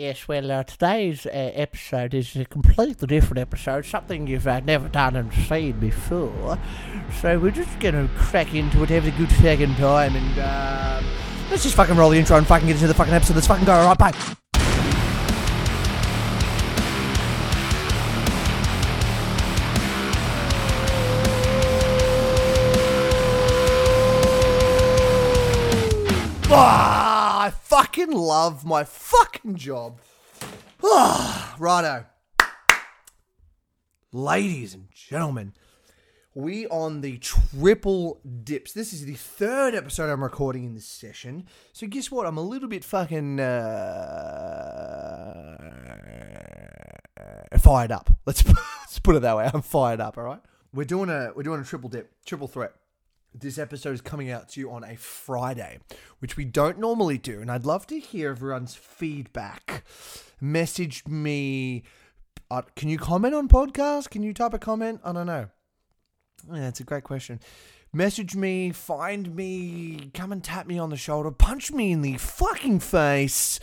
[0.00, 4.88] Yes, well, uh, today's uh, episode is a completely different episode, something you've uh, never
[4.88, 6.58] done and seen before.
[7.20, 11.02] So we're just gonna crack into it, have a good second time, and uh,
[11.50, 13.34] let's just fucking roll the intro and fucking get into the fucking episode.
[13.34, 13.74] Let's fucking go.
[13.74, 14.14] All right, bye.
[26.52, 26.99] Ah,
[27.80, 30.00] fucking love my fucking job.
[31.58, 32.04] Righto.
[34.12, 35.54] Ladies and gentlemen,
[36.34, 38.74] we on the triple dips.
[38.74, 41.46] This is the third episode I'm recording in this session.
[41.72, 42.26] So guess what?
[42.26, 43.46] I'm a little bit fucking uh,
[47.58, 48.10] fired up.
[48.26, 48.44] Let's
[48.80, 49.50] let's put it that way.
[49.54, 50.18] I'm fired up.
[50.18, 50.40] All right.
[50.74, 52.74] We're doing a we're doing a triple dip, triple threat.
[53.32, 55.78] This episode is coming out to you on a Friday,
[56.18, 59.84] which we don't normally do, and I'd love to hear everyone's feedback.
[60.40, 61.84] Message me.
[62.50, 64.10] Uh, can you comment on podcast?
[64.10, 65.00] Can you type a comment?
[65.04, 65.48] I don't know.
[66.52, 67.38] Yeah, it's a great question.
[67.92, 72.16] Message me, find me, come and tap me on the shoulder, punch me in the
[72.16, 73.60] fucking face,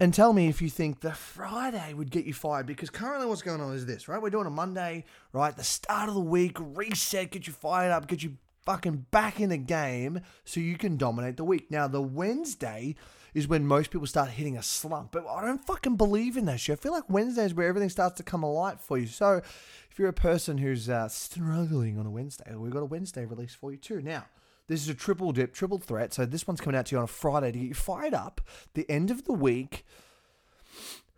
[0.00, 2.66] and tell me if you think the Friday would get you fired.
[2.66, 4.20] Because currently, what's going on is this, right?
[4.20, 5.56] We're doing a Monday, right?
[5.56, 9.50] The start of the week, reset, get you fired up, get you fucking back in
[9.50, 11.70] the game so you can dominate the week.
[11.70, 12.94] Now, the Wednesday
[13.34, 16.60] is when most people start hitting a slump, but I don't fucking believe in that
[16.60, 16.78] shit.
[16.78, 19.06] I feel like Wednesday is where everything starts to come alight for you.
[19.06, 19.42] So,
[19.90, 23.54] if you're a person who's uh, struggling on a Wednesday, we've got a Wednesday release
[23.54, 24.00] for you too.
[24.00, 24.26] Now,
[24.66, 26.14] this is a triple dip, triple threat.
[26.14, 28.40] So, this one's coming out to you on a Friday to get you fired up
[28.74, 29.84] the end of the week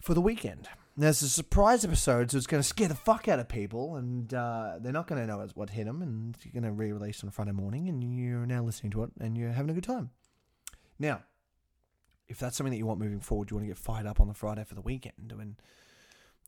[0.01, 0.69] for the weekend.
[0.99, 4.33] There's a surprise episode, so it's going to scare the fuck out of people, and
[4.33, 7.29] uh, they're not going to know what hit them, and you're going to re-release on
[7.29, 10.09] Friday morning, and you're now listening to it, and you're having a good time.
[10.99, 11.23] Now,
[12.29, 14.29] if that's something that you want moving forward, you want to get fired up on
[14.29, 15.57] the Friday for the weekend, and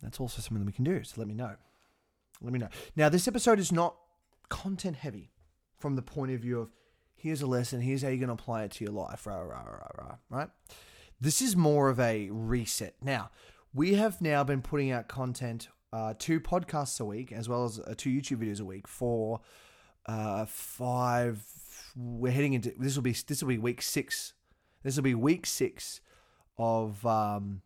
[0.03, 1.05] that's also something that we can do.
[1.05, 1.57] So let me know.
[2.41, 2.69] Let me know.
[2.97, 3.97] Now, this episode is not
[4.49, 5.31] content heavy
[5.79, 6.71] from the point of view of
[7.15, 9.63] here's a lesson, here's how you're going to apply it to your life, rah, rah,
[9.63, 10.49] rah, rah, right?
[11.21, 12.95] This is more of a reset.
[13.03, 13.31] Now,
[13.79, 17.79] we have now been putting out content, uh, two podcasts a week, as well as
[17.79, 19.41] uh, two YouTube videos a week for
[20.07, 21.41] uh, five.
[21.95, 24.35] We're heading into this will be this will be week six.
[24.83, 26.01] This will be week six
[26.59, 27.63] of um,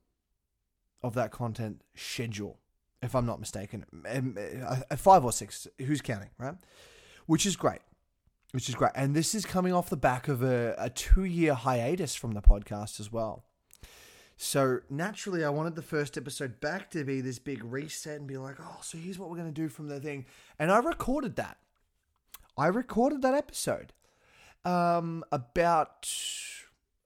[1.03, 2.59] of that content schedule,
[3.03, 3.87] if I'm not mistaken.
[4.07, 5.67] Uh, five or six.
[5.79, 6.57] Who's counting, right?
[7.25, 7.81] Which is great.
[8.51, 8.93] Which is great.
[8.95, 12.43] And this is coming off the back of a, a two year hiatus from the
[12.43, 13.47] podcast as well.
[14.43, 18.39] So naturally, I wanted the first episode back to be this big reset and be
[18.39, 20.27] like, oh, so here's what we're going to do from the thing.
[20.59, 21.59] And I recorded that.
[22.59, 23.93] I recorded that episode
[24.65, 26.11] um, about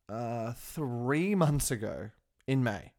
[0.08, 2.08] uh, three months ago
[2.46, 2.94] in May.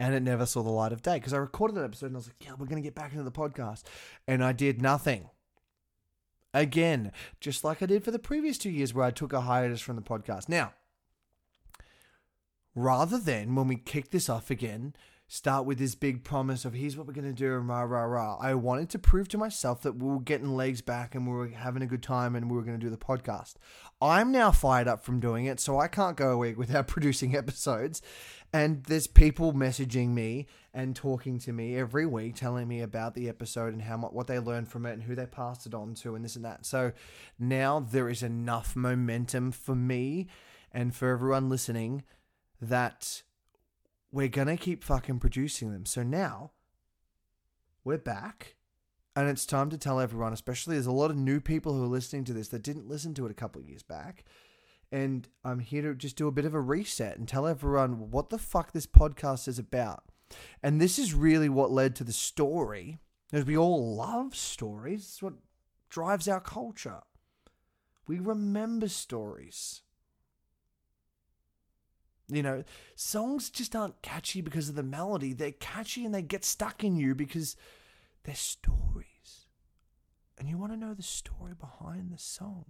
[0.00, 2.20] And it never saw the light of day because I recorded that episode and I
[2.20, 3.82] was like, yeah, we're going to get back into the podcast.
[4.26, 5.28] And I did nothing.
[6.54, 9.82] Again, just like I did for the previous two years where I took a hiatus
[9.82, 10.48] from the podcast.
[10.48, 10.72] Now,
[12.74, 14.94] rather than when we kick this off again,
[15.26, 18.04] start with this big promise of here's what we're going to do and rah rah
[18.04, 18.36] rah.
[18.40, 21.48] I wanted to prove to myself that we were getting legs back and we were
[21.48, 23.54] having a good time and we were going to do the podcast.
[24.00, 27.34] I'm now fired up from doing it, so I can't go a week without producing
[27.34, 28.02] episodes.
[28.52, 33.28] And there's people messaging me and talking to me every week, telling me about the
[33.28, 36.14] episode and how what they learned from it and who they passed it on to
[36.14, 36.64] and this and that.
[36.64, 36.92] So
[37.38, 40.28] now there is enough momentum for me
[40.72, 42.04] and for everyone listening
[42.68, 43.22] that
[44.12, 45.86] we're going to keep fucking producing them.
[45.86, 46.52] So now
[47.82, 48.54] we're back
[49.16, 51.88] and it's time to tell everyone, especially there's a lot of new people who are
[51.88, 54.24] listening to this that didn't listen to it a couple of years back.
[54.90, 58.30] And I'm here to just do a bit of a reset and tell everyone what
[58.30, 60.04] the fuck this podcast is about.
[60.62, 62.98] And this is really what led to the story,
[63.32, 65.00] as we all love stories.
[65.02, 65.34] It's what
[65.88, 67.02] drives our culture.
[68.06, 69.82] We remember stories.
[72.28, 72.64] You know,
[72.94, 75.32] songs just aren't catchy because of the melody.
[75.32, 77.56] They're catchy and they get stuck in you because
[78.24, 79.46] they're stories.
[80.38, 82.64] And you want to know the story behind the song.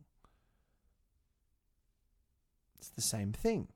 [2.79, 3.69] It's the same thing.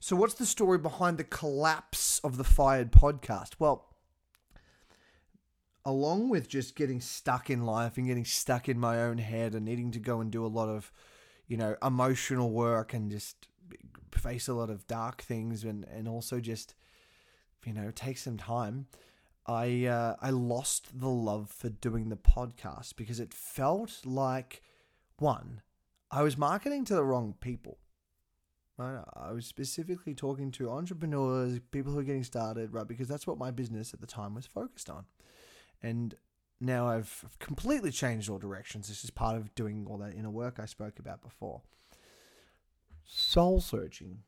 [0.00, 3.52] So, what's the story behind the collapse of the Fired podcast?
[3.58, 3.86] Well,
[5.84, 9.64] along with just getting stuck in life and getting stuck in my own head and
[9.64, 10.92] needing to go and do a lot of,
[11.50, 13.48] you know, emotional work and just
[14.12, 16.76] face a lot of dark things and, and also just,
[17.66, 18.86] you know, take some time.
[19.46, 24.62] I uh, I lost the love for doing the podcast because it felt like
[25.18, 25.62] one,
[26.12, 27.78] I was marketing to the wrong people.
[28.78, 29.02] Right?
[29.14, 32.86] I was specifically talking to entrepreneurs, people who are getting started, right?
[32.86, 35.04] Because that's what my business at the time was focused on.
[35.82, 36.14] And
[36.60, 38.88] now I've completely changed all directions.
[38.88, 41.62] This is part of doing all that inner work I spoke about before.
[43.04, 44.18] Soul searching.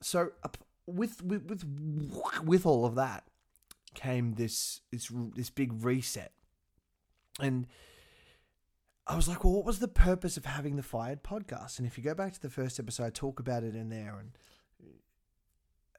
[0.00, 0.30] So
[0.86, 1.64] with with with
[2.44, 3.24] with all of that
[3.94, 6.32] came this this this big reset,
[7.40, 7.66] and
[9.06, 11.78] I was like, well, what was the purpose of having the Fired podcast?
[11.78, 14.18] And if you go back to the first episode, I talk about it in there,
[14.18, 14.30] and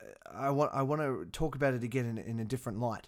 [0.02, 3.08] uh, I want I want to talk about it again in, in a different light.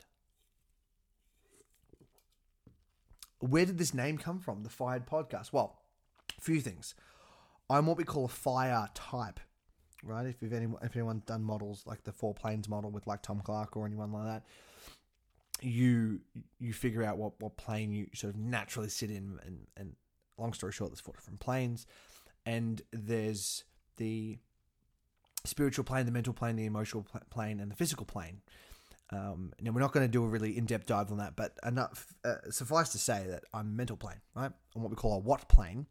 [3.40, 4.64] Where did this name come from?
[4.64, 5.54] The Fired podcast.
[5.54, 5.80] Well,
[6.38, 6.96] a few things.
[7.70, 9.40] I'm what we call a fire type,
[10.04, 10.26] right?
[10.26, 13.42] If you've anyone, if anyone's done models like the Four Planes model with like Tom
[13.42, 14.44] Clark or anyone like that,
[15.62, 16.22] you
[16.60, 19.96] you figure out what, what plane you sort of naturally sit in and, and
[20.38, 21.86] long story short there's four different planes
[22.46, 23.66] and there's
[23.98, 24.40] the
[25.44, 28.42] spiritual plane the mental plane the emotional plane and the physical plane
[29.12, 32.14] um, now we're not going to do a really in-depth dive on that but enough
[32.24, 35.48] uh, suffice to say that i'm mental plane right on what we call a what
[35.50, 35.88] plane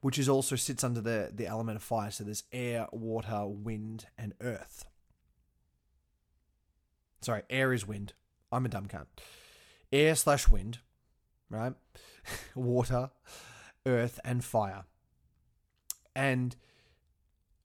[0.00, 4.06] which is also sits under the the element of fire so there's air water wind
[4.18, 4.84] and earth
[7.20, 8.12] sorry air is wind
[8.52, 9.06] I'm a dumb cunt.
[9.92, 10.78] Air slash wind,
[11.50, 11.74] right?
[12.54, 13.10] Water,
[13.84, 14.84] earth, and fire.
[16.14, 16.56] And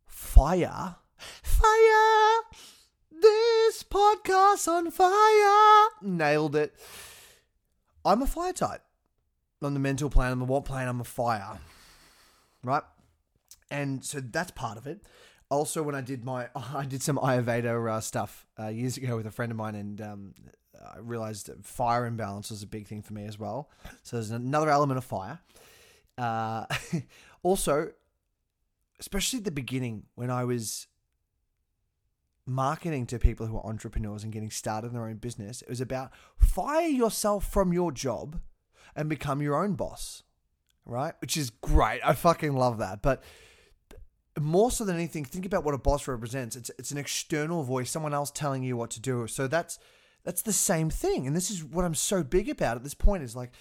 [0.06, 0.96] fire,
[1.44, 2.42] fire,
[3.22, 5.90] this podcast on fire.
[6.02, 6.74] Nailed it.
[8.04, 8.82] I'm a fire type.
[9.62, 11.60] On the mental plane, on the what plane, I'm a fire.
[12.64, 12.84] Right?
[13.70, 15.04] And so that's part of it.
[15.50, 19.28] Also, when I did my, I did some Ayurveda uh, stuff uh, years ago with
[19.28, 20.34] a friend of mine, and um,
[20.94, 23.70] I realized fire imbalance was a big thing for me as well.
[24.04, 25.40] So there's another element of fire.
[26.18, 26.66] Uh,
[27.44, 27.92] also,
[29.00, 30.88] especially at the beginning when I was
[32.46, 35.82] marketing to people who are entrepreneurs and getting started in their own business, it was
[35.82, 38.40] about fire yourself from your job
[38.96, 40.24] and become your own boss,
[40.86, 41.14] right?
[41.22, 42.02] Which is great.
[42.04, 43.02] I fucking love that.
[43.02, 43.24] But
[44.40, 46.56] more so than anything, think about what a boss represents.
[46.56, 49.28] It's it's an external voice, someone else telling you what to do.
[49.28, 49.80] So that's
[50.24, 51.28] that's the same thing.
[51.28, 53.52] And this is what I'm so big about at this point is like,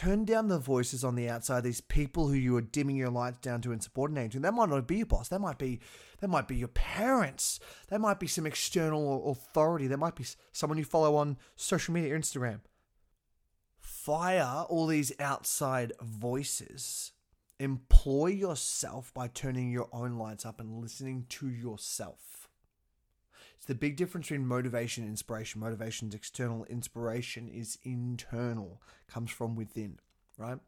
[0.00, 3.36] turn down the voices on the outside, these people who you are dimming your lights
[3.42, 4.40] down to and subordinating to.
[4.40, 5.28] That might not be your boss.
[5.28, 5.80] That might be
[6.20, 7.60] that might be your parents.
[7.88, 9.88] That might be some external authority.
[9.88, 12.60] That might be someone you follow on social media, Instagram.
[13.78, 17.12] Fire all these outside voices.
[17.58, 22.29] Employ yourself by turning your own lights up and listening to yourself.
[23.70, 25.60] The big difference between motivation and inspiration.
[25.60, 30.00] Motivation is external, inspiration is internal, comes from within,
[30.36, 30.58] right?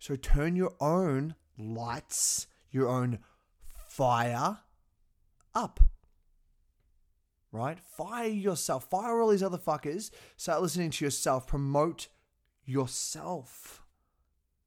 [0.00, 3.20] So turn your own lights, your own
[3.86, 4.58] fire
[5.54, 5.78] up.
[7.52, 7.78] Right?
[7.78, 8.90] Fire yourself.
[8.90, 10.10] Fire all these other fuckers.
[10.36, 11.46] Start listening to yourself.
[11.46, 12.08] Promote
[12.64, 13.84] yourself.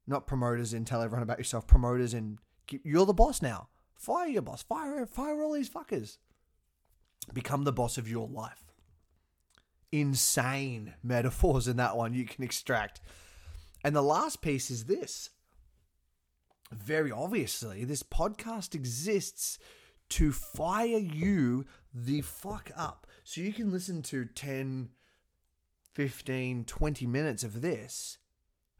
[0.07, 1.68] Not promoters and tell everyone about yourself.
[1.68, 2.39] Promoters and
[2.86, 3.68] you're the boss now.
[3.98, 4.63] Fire your boss.
[4.63, 6.19] Fire fire all these fuckers.
[7.33, 8.63] Become the boss of your life.
[9.92, 13.01] Insane metaphors in that one you can extract.
[13.83, 15.30] And the last piece is this.
[16.72, 19.60] Very obviously, this podcast exists
[20.10, 23.07] to fire you the fuck up.
[23.24, 24.89] So you can listen to 10,
[25.94, 28.17] 15, 20 minutes of this,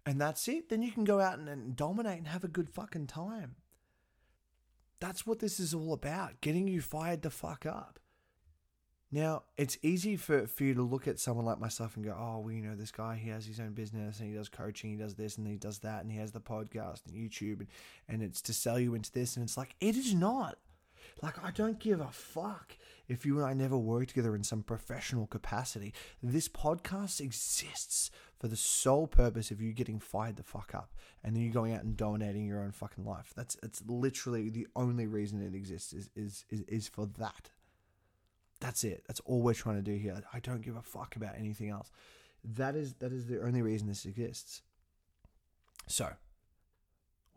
[0.06, 0.70] and that's it.
[0.70, 3.56] Then you can go out and, and dominate and have a good fucking time.
[5.00, 8.00] That's what this is all about getting you fired the fuck up.
[9.16, 12.40] Now, it's easy for, for you to look at someone like myself and go, oh,
[12.40, 14.98] well, you know, this guy, he has his own business and he does coaching, he
[14.98, 17.68] does this and he does that, and he has the podcast and YouTube, and,
[18.10, 19.38] and it's to sell you into this.
[19.38, 20.58] And it's like, it is not.
[21.22, 24.64] Like, I don't give a fuck if you and I never work together in some
[24.64, 25.94] professional capacity.
[26.22, 30.92] This podcast exists for the sole purpose of you getting fired the fuck up
[31.24, 33.32] and then you going out and dominating your own fucking life.
[33.34, 37.52] That's it's literally the only reason it exists is is is, is for that.
[38.66, 39.04] That's it.
[39.06, 40.24] That's all we're trying to do here.
[40.34, 41.92] I don't give a fuck about anything else.
[42.44, 44.64] That is that is the only reason this exists.
[45.86, 46.14] So,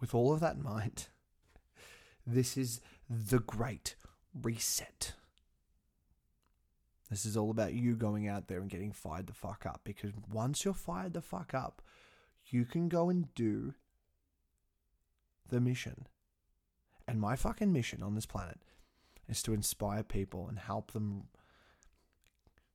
[0.01, 1.09] with all of that in mind,
[2.27, 2.81] this is
[3.11, 3.95] the great
[4.33, 5.13] reset.
[7.11, 10.13] This is all about you going out there and getting fired the fuck up because
[10.33, 11.83] once you're fired the fuck up,
[12.47, 13.75] you can go and do
[15.47, 16.07] the mission.
[17.07, 18.61] And my fucking mission on this planet
[19.29, 21.25] is to inspire people and help them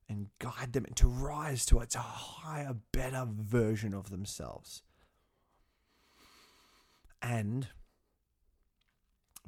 [0.08, 4.82] and guide them to rise to a higher, better version of themselves.
[7.22, 7.68] And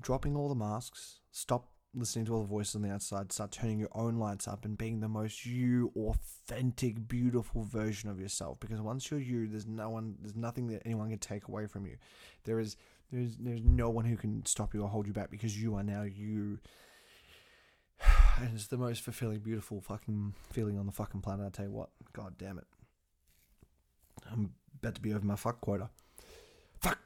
[0.01, 3.79] dropping all the masks, stop listening to all the voices on the outside, start turning
[3.79, 8.61] your own lights up and being the most you, authentic, beautiful version of yourself.
[8.61, 11.87] Because once you're you, there's no one, there's nothing that anyone can take away from
[11.87, 11.97] you.
[12.45, 12.77] There is,
[13.11, 15.83] there's, there's no one who can stop you or hold you back because you are
[15.83, 16.59] now you.
[18.39, 21.47] And it's the most fulfilling, beautiful fucking feeling on the fucking planet.
[21.47, 22.67] I tell you what, god damn it.
[24.31, 25.91] I'm about to be over my fuck quota.
[26.81, 26.99] Fuck.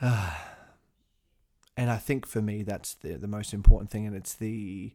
[1.76, 4.92] and I think for me that's the the most important thing, and it's the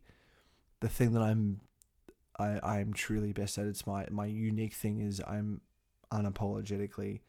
[0.80, 1.62] the thing that I'm
[2.38, 3.68] I I'm truly best at.
[3.68, 5.62] It's my my unique thing is I'm
[6.12, 7.22] unapologetically,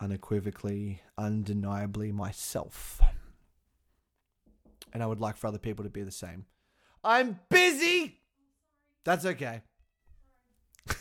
[0.00, 3.00] unequivocally, undeniably myself,
[4.92, 6.46] and I would like for other people to be the same.
[7.04, 8.20] I'm busy.
[9.04, 9.62] That's okay.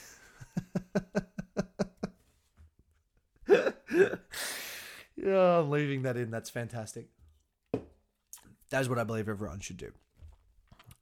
[3.47, 6.31] yeah, I'm leaving that in.
[6.31, 7.07] That's fantastic.
[8.69, 9.91] That's what I believe everyone should do.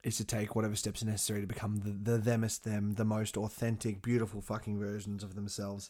[0.04, 3.38] Is to take whatever steps are necessary to become the, the themest them, the most
[3.38, 5.90] authentic, beautiful fucking versions of themselves.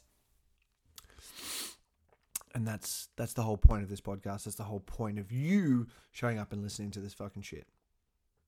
[2.55, 4.45] And that's that's the whole point of this podcast.
[4.45, 7.67] That's the whole point of you showing up and listening to this fucking shit.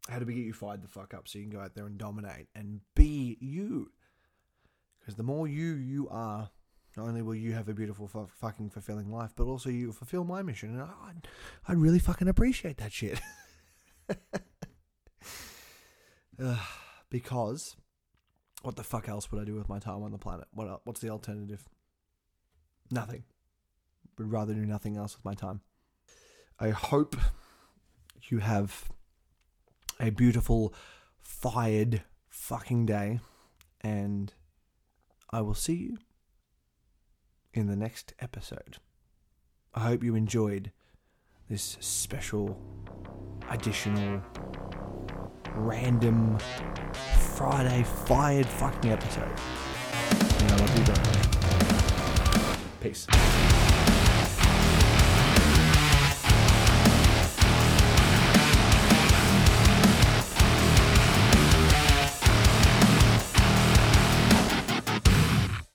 [0.10, 1.86] How do we get you fired the fuck up so you can go out there
[1.86, 3.92] and dominate and be you?
[5.00, 6.50] Because the more you you are,
[6.96, 10.24] not only will you have a beautiful, fu- fucking fulfilling life, but also you fulfill
[10.24, 10.72] my mission.
[10.72, 11.28] And I'd,
[11.68, 13.20] I'd really fucking appreciate that shit.
[16.44, 16.58] Ugh,
[17.10, 17.76] because
[18.62, 20.48] what the fuck else would I do with my time on the planet?
[20.54, 21.68] What what's the alternative?
[22.90, 23.24] Nothing.
[24.18, 25.62] Would rather do nothing else with my time.
[26.60, 27.16] I hope
[28.30, 28.90] you have
[30.00, 30.74] a beautiful,
[31.20, 33.20] fired fucking day,
[33.82, 34.34] and
[35.30, 35.98] I will see you
[37.54, 38.78] in the next episode.
[39.74, 40.72] I hope you enjoyed
[41.50, 42.60] this special,
[43.50, 44.22] additional,
[45.54, 46.38] random
[47.36, 49.40] Friday fired fucking episode.
[50.42, 50.86] And I love you.
[52.82, 53.08] Peace.